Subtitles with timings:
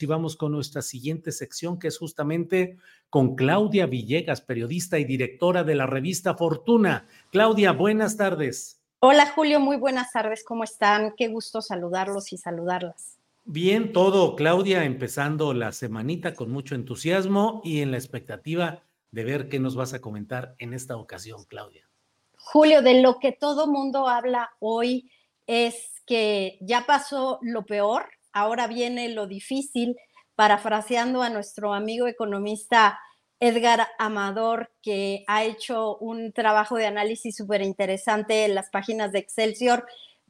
[0.00, 2.76] Y vamos con nuestra siguiente sección, que es justamente
[3.10, 7.08] con Claudia Villegas, periodista y directora de la revista Fortuna.
[7.32, 8.80] Claudia, buenas tardes.
[9.00, 11.14] Hola Julio, muy buenas tardes, ¿cómo están?
[11.16, 13.18] Qué gusto saludarlos y saludarlas.
[13.44, 19.48] Bien, todo, Claudia, empezando la semanita con mucho entusiasmo y en la expectativa de ver
[19.48, 21.88] qué nos vas a comentar en esta ocasión, Claudia.
[22.36, 25.10] Julio, de lo que todo mundo habla hoy
[25.48, 28.06] es que ya pasó lo peor,
[28.38, 29.96] ahora viene lo difícil,
[30.34, 32.98] parafraseando a nuestro amigo economista
[33.40, 39.20] Edgar Amador, que ha hecho un trabajo de análisis súper interesante en las páginas de
[39.20, 39.86] Excelsior.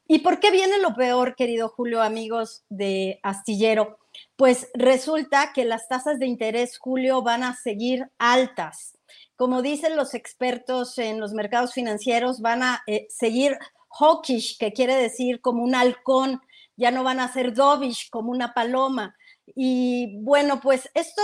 [0.06, 3.98] ¿Y por qué viene lo peor, querido Julio, amigos de Astillero?
[4.36, 8.98] Pues resulta que las tasas de interés, Julio, van a seguir altas.
[9.36, 13.58] Como dicen los expertos en los mercados financieros, van a eh, seguir
[13.90, 16.40] hawkish, que quiere decir como un halcón,
[16.78, 19.14] ya no van a ser dovish, como una paloma.
[19.54, 21.20] Y bueno, pues esto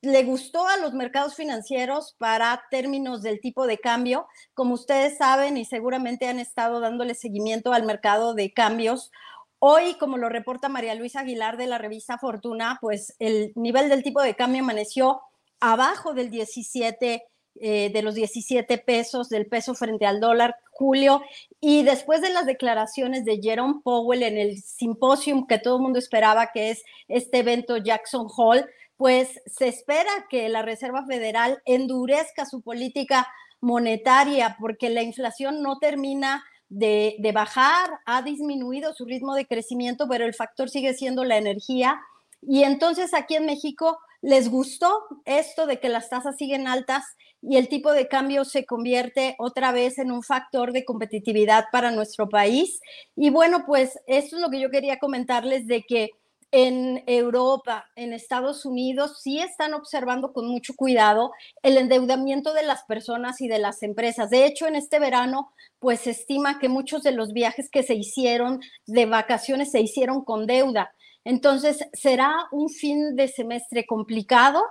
[0.00, 4.26] le gustó a los mercados financieros para términos del tipo de cambio.
[4.54, 9.10] Como ustedes saben y seguramente han estado dándole seguimiento al mercado de cambios,
[9.58, 14.02] hoy, como lo reporta María Luisa Aguilar de la revista Fortuna, pues el nivel del
[14.02, 15.20] tipo de cambio amaneció
[15.60, 17.24] abajo del 17
[17.60, 21.22] eh, de los 17 pesos del peso frente al dólar, Julio,
[21.60, 25.98] y después de las declaraciones de Jerome Powell en el simposium que todo el mundo
[25.98, 32.46] esperaba, que es este evento Jackson Hall, pues se espera que la Reserva Federal endurezca
[32.46, 33.28] su política
[33.60, 40.08] monetaria porque la inflación no termina de, de, bajar, ha disminuido su ritmo de crecimiento,
[40.08, 42.00] pero el factor sigue siendo la energía.
[42.40, 47.04] Y entonces aquí en México les gustó esto de que las tasas siguen altas
[47.42, 51.90] y el tipo de cambio se convierte otra vez en un factor de competitividad para
[51.90, 52.80] nuestro país.
[53.16, 56.10] Y bueno, pues esto es lo que yo quería comentarles de que
[56.52, 61.32] en Europa, en Estados Unidos, sí están observando con mucho cuidado
[61.62, 64.28] el endeudamiento de las personas y de las empresas.
[64.28, 67.94] De hecho, en este verano, pues se estima que muchos de los viajes que se
[67.94, 70.92] hicieron de vacaciones se hicieron con deuda.
[71.24, 74.62] Entonces, será un fin de semestre complicado.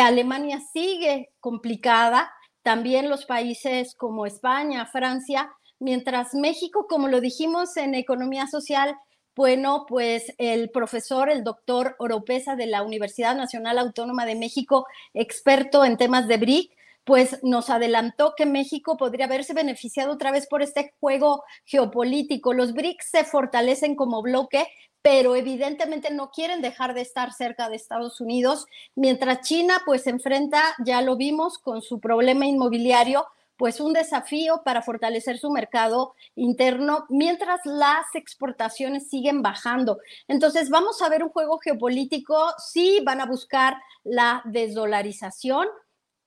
[0.00, 7.94] Alemania sigue complicada, también los países como España, Francia, mientras México, como lo dijimos en
[7.94, 8.96] economía social,
[9.34, 15.84] bueno, pues el profesor, el doctor Oropesa de la Universidad Nacional Autónoma de México, experto
[15.84, 16.72] en temas de BRIC,
[17.04, 22.52] pues nos adelantó que México podría haberse beneficiado otra vez por este juego geopolítico.
[22.52, 24.66] Los BRICS se fortalecen como bloque,
[25.02, 30.62] pero evidentemente no quieren dejar de estar cerca de Estados Unidos, mientras China pues enfrenta,
[30.84, 33.26] ya lo vimos, con su problema inmobiliario,
[33.56, 39.98] pues un desafío para fortalecer su mercado interno mientras las exportaciones siguen bajando.
[40.26, 45.68] Entonces vamos a ver un juego geopolítico, sí van a buscar la desdolarización,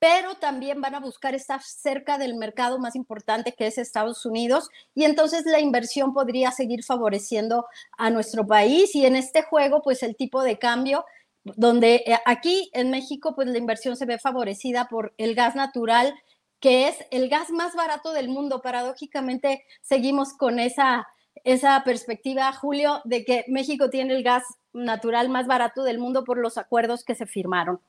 [0.07, 4.69] pero también van a buscar estar cerca del mercado más importante que es Estados Unidos
[4.93, 7.65] y entonces la inversión podría seguir favoreciendo
[7.97, 11.05] a nuestro país y en este juego pues el tipo de cambio
[11.43, 16.13] donde eh, aquí en México pues la inversión se ve favorecida por el gas natural
[16.59, 18.61] que es el gas más barato del mundo.
[18.61, 21.07] Paradójicamente seguimos con esa
[21.43, 26.37] esa perspectiva, Julio, de que México tiene el gas natural más barato del mundo por
[26.37, 27.81] los acuerdos que se firmaron.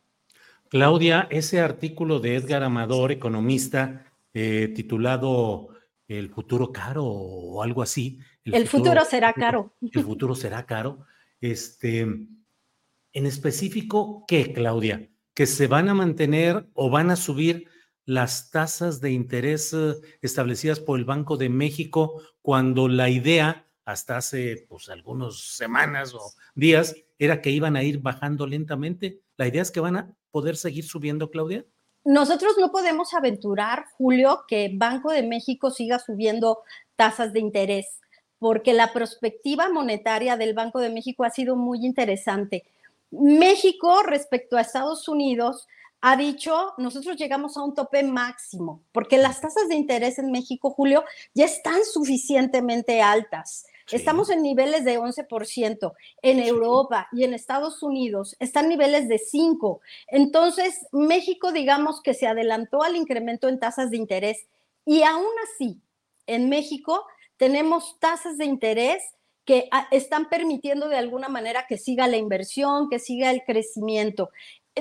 [0.69, 5.69] Claudia, ese artículo de Edgar Amador, economista, eh, titulado
[6.09, 8.19] El futuro caro o algo así.
[8.45, 9.75] El, futuro, será caro.
[9.81, 11.07] El futuro será caro.
[11.41, 15.09] Este, en específico, ¿qué, Claudia?
[15.35, 17.69] ¿Que se van a mantener o van a subir
[18.05, 24.17] las tasas de interés eh, establecidas por el Banco de México cuando la idea, hasta
[24.17, 26.21] hace pues, algunas semanas o
[26.55, 29.23] días, era que iban a ir bajando lentamente?
[29.37, 31.65] ¿La idea es que van a poder seguir subiendo, Claudia?
[32.05, 36.61] Nosotros no podemos aventurar, Julio, que Banco de México siga subiendo
[36.95, 38.01] tasas de interés,
[38.39, 42.65] porque la perspectiva monetaria del Banco de México ha sido muy interesante.
[43.11, 45.67] México respecto a Estados Unidos
[46.01, 50.71] ha dicho, nosotros llegamos a un tope máximo, porque las tasas de interés en México,
[50.71, 51.05] Julio,
[51.35, 53.67] ya están suficientemente altas.
[53.93, 55.93] Estamos en niveles de 11%.
[56.23, 59.81] En Europa y en Estados Unidos están niveles de 5%.
[60.09, 64.47] Entonces, México, digamos que se adelantó al incremento en tasas de interés
[64.85, 65.81] y aún así,
[66.27, 67.05] en México
[67.37, 69.03] tenemos tasas de interés
[69.45, 74.31] que ah, están permitiendo de alguna manera que siga la inversión, que siga el crecimiento.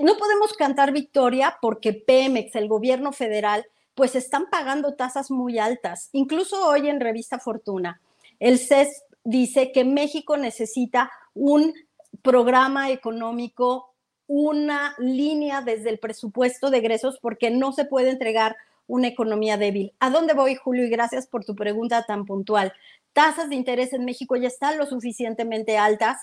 [0.01, 6.09] No podemos cantar victoria porque Pemex, el gobierno federal, pues están pagando tasas muy altas.
[6.11, 8.01] Incluso hoy en Revista Fortuna,
[8.39, 8.89] el CES
[9.23, 11.73] dice que México necesita un
[12.21, 13.93] programa económico,
[14.27, 18.55] una línea desde el presupuesto de egresos, porque no se puede entregar
[18.87, 19.93] una economía débil.
[19.99, 20.85] ¿A dónde voy, Julio?
[20.85, 22.73] Y gracias por tu pregunta tan puntual.
[23.13, 26.17] Tasas de interés en México ya están lo suficientemente altas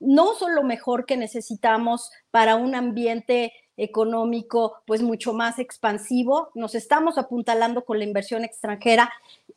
[0.00, 6.50] no son lo mejor que necesitamos para un ambiente económico pues mucho más expansivo.
[6.54, 9.10] Nos estamos apuntalando con la inversión extranjera.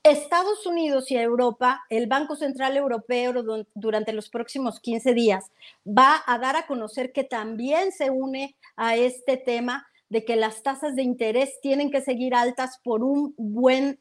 [0.03, 3.33] Estados Unidos y Europa, el Banco Central Europeo
[3.75, 5.51] durante los próximos 15 días
[5.85, 10.63] va a dar a conocer que también se une a este tema de que las
[10.63, 13.99] tasas de interés tienen que seguir altas por un buen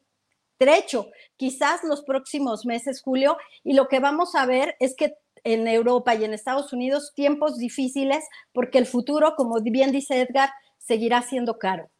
[0.58, 5.14] trecho, quizás los próximos meses, Julio, y lo que vamos a ver es que
[5.44, 10.50] en Europa y en Estados Unidos tiempos difíciles porque el futuro, como bien dice Edgar,
[10.78, 11.90] seguirá siendo caro.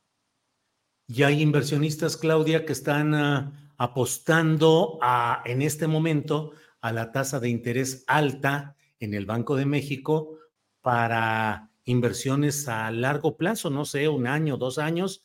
[1.07, 4.99] Y hay inversionistas, Claudia, que están ah, apostando
[5.45, 10.39] en este momento a la tasa de interés alta en el Banco de México
[10.81, 15.25] para inversiones a largo plazo, no sé, un año, dos años,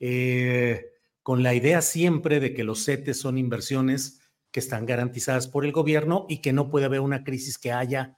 [0.00, 0.86] eh,
[1.22, 4.20] con la idea siempre de que los CETES son inversiones
[4.56, 8.16] que están garantizadas por el gobierno y que no puede haber una crisis que haya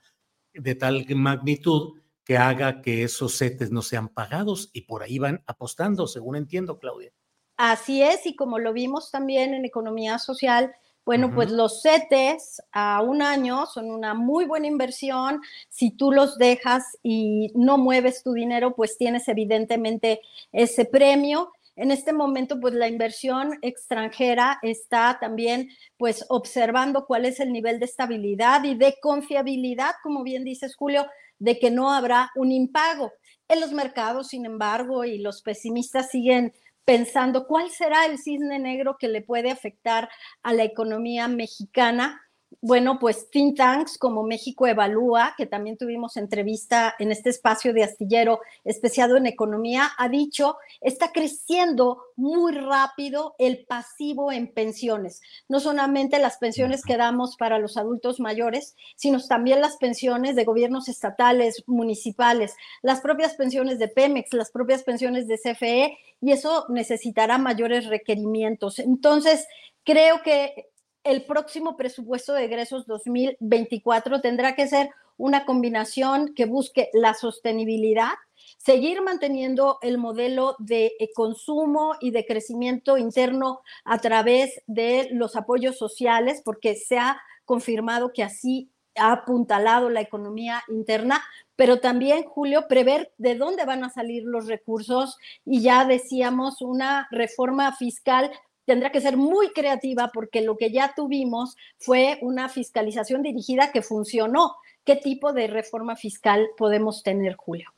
[0.53, 5.43] de tal magnitud que haga que esos CETES no sean pagados y por ahí van
[5.47, 7.11] apostando, según entiendo, Claudia.
[7.57, 13.01] Así es, y como lo vimos también en economía social, bueno, pues los CETES a
[13.01, 15.41] un año son una muy buena inversión.
[15.67, 20.21] Si tú los dejas y no mueves tu dinero, pues tienes evidentemente
[20.53, 21.51] ese premio.
[21.79, 27.79] En este momento, pues la inversión extranjera está también, pues, observando cuál es el nivel
[27.79, 31.07] de estabilidad y de confiabilidad, como bien dices, Julio,
[31.37, 33.13] de que no habrá un impago.
[33.47, 36.51] En los mercados, sin embargo, y los pesimistas siguen
[36.83, 40.09] pensando cuál será el cisne negro que le puede afectar
[40.43, 42.21] a la economía mexicana
[42.61, 47.83] bueno, pues think tanks como México Evalúa, que también tuvimos entrevista en este espacio de
[47.83, 55.21] astillero especiado en economía, ha dicho, está creciendo muy rápido el pasivo en pensiones.
[55.47, 60.43] No solamente las pensiones que damos para los adultos mayores, sino también las pensiones de
[60.43, 66.65] gobiernos estatales, municipales, las propias pensiones de Pemex, las propias pensiones de CFE, y eso
[66.69, 68.79] necesitará mayores requerimientos.
[68.79, 69.47] Entonces,
[69.85, 70.68] creo que
[71.03, 78.13] el próximo presupuesto de egresos 2024 tendrá que ser una combinación que busque la sostenibilidad,
[78.57, 85.35] seguir manteniendo el modelo de eh, consumo y de crecimiento interno a través de los
[85.35, 91.23] apoyos sociales, porque se ha confirmado que así ha apuntalado la economía interna,
[91.55, 97.07] pero también, Julio, prever de dónde van a salir los recursos y ya decíamos, una
[97.11, 98.31] reforma fiscal
[98.69, 103.81] tendrá que ser muy creativa porque lo que ya tuvimos fue una fiscalización dirigida que
[103.81, 104.57] funcionó.
[104.83, 107.73] ¿Qué tipo de reforma fiscal podemos tener, Julio?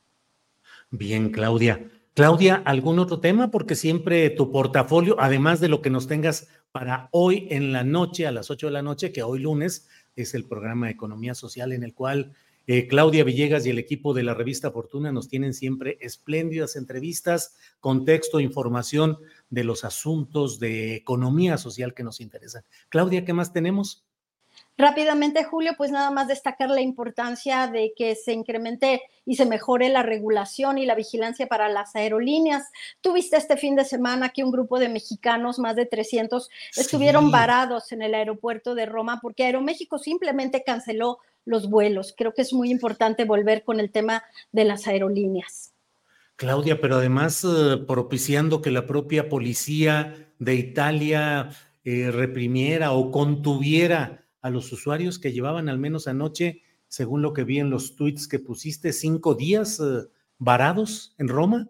[0.90, 1.90] Bien, Claudia.
[2.12, 3.50] Claudia, ¿algún otro tema?
[3.50, 8.26] Porque siempre tu portafolio, además de lo que nos tengas para hoy en la noche,
[8.26, 11.72] a las 8 de la noche, que hoy lunes es el programa de Economía Social
[11.72, 12.34] en el cual
[12.66, 17.56] eh, Claudia Villegas y el equipo de la revista Fortuna nos tienen siempre espléndidas entrevistas,
[17.80, 19.18] contexto, información
[19.50, 22.64] de los asuntos de economía social que nos interesan.
[22.88, 24.04] Claudia, ¿qué más tenemos?
[24.78, 29.90] Rápidamente, Julio, pues nada más destacar la importancia de que se incremente y se mejore
[29.90, 32.64] la regulación y la vigilancia para las aerolíneas.
[33.02, 37.92] Tuviste este fin de semana que un grupo de mexicanos, más de 300, estuvieron varados
[37.92, 42.14] en el aeropuerto de Roma porque Aeroméxico simplemente canceló los vuelos.
[42.16, 44.22] Creo que es muy importante volver con el tema
[44.52, 45.72] de las aerolíneas.
[46.36, 51.50] Claudia, pero además eh, propiciando que la propia policía de Italia
[51.84, 57.44] eh, reprimiera o contuviera a los usuarios que llevaban al menos anoche, según lo que
[57.44, 60.08] vi en los tweets que pusiste, cinco días eh,
[60.38, 61.68] varados en Roma?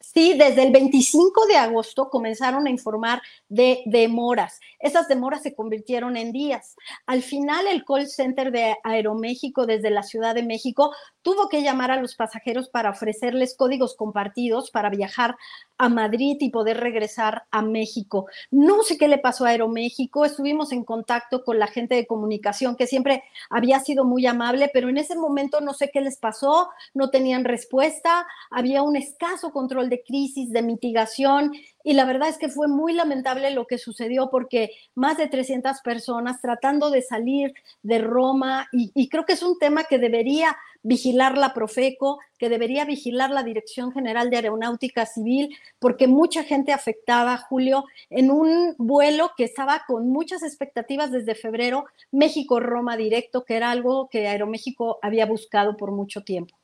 [0.00, 4.60] Sí, desde el 25 de agosto comenzaron a informar de demoras.
[4.78, 6.76] Esas demoras se convirtieron en días.
[7.06, 11.90] Al final, el call center de Aeroméxico desde la Ciudad de México tuvo que llamar
[11.90, 15.36] a los pasajeros para ofrecerles códigos compartidos para viajar
[15.78, 18.26] a Madrid y poder regresar a México.
[18.50, 22.76] No sé qué le pasó a Aeroméxico, estuvimos en contacto con la gente de comunicación
[22.76, 26.68] que siempre había sido muy amable, pero en ese momento no sé qué les pasó,
[26.94, 31.52] no tenían respuesta, había un escaso control de crisis, de mitigación
[31.84, 35.80] y la verdad es que fue muy lamentable lo que sucedió porque más de 300
[35.80, 40.56] personas tratando de salir de Roma y, y creo que es un tema que debería
[40.82, 46.72] vigilar la Profeco, que debería vigilar la Dirección General de Aeronáutica Civil, porque mucha gente
[46.72, 53.56] afectada, Julio, en un vuelo que estaba con muchas expectativas desde febrero, México-Roma directo, que
[53.56, 56.57] era algo que Aeroméxico había buscado por mucho tiempo.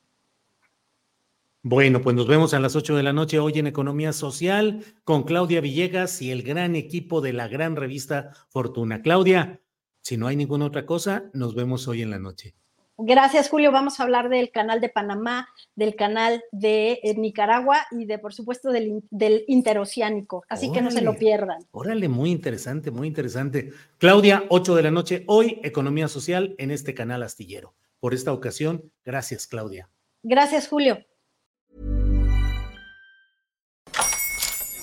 [1.67, 5.23] Bueno, pues nos vemos a las 8 de la noche hoy en Economía Social con
[5.23, 9.01] Claudia Villegas y el gran equipo de la gran revista Fortuna.
[9.01, 9.63] Claudia,
[10.03, 12.55] si no hay ninguna otra cosa, nos vemos hoy en la noche.
[12.99, 13.73] Gracias, Julio.
[13.73, 18.35] Vamos a hablar del canal de Panamá, del canal de eh, Nicaragua y de, por
[18.35, 19.03] supuesto, del,
[19.49, 20.45] interoceánico.
[20.51, 21.65] Así que no se lo pierdan.
[21.71, 23.73] Órale, muy interesante, muy interesante.
[23.97, 27.73] Claudia, 8 de la noche, hoy, Economía Social en este canal astillero.
[28.01, 29.89] Por esta ocasión, gracias, Claudia.
[30.23, 30.99] Gracias, Julio.